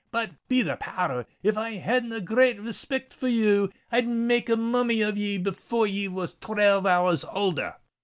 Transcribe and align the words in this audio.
But, 0.09 0.31
be 0.47 0.63
the 0.63 0.77
power 0.77 1.11
r 1.11 1.19
s! 1.19 1.25
if 1.43 1.55
I 1.59 1.73
hadn't 1.73 2.11
a 2.11 2.21
great 2.21 2.57
respict 2.59 3.13
for 3.13 3.27
ye, 3.27 3.69
I'd 3.91 4.07
make 4.07 4.49
a 4.49 4.55
mummy 4.57 5.03
of 5.03 5.15
ye 5.15 5.37
before 5.37 5.85
ye 5.85 6.07
was 6.07 6.33
twelve 6.41 6.87
hours 6.87 7.23
oulder." 7.25 7.75